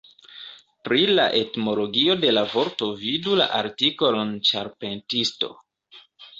[0.87, 5.55] Pri la etimologio de la vorto vidu la artikolon "ĉarpentisto".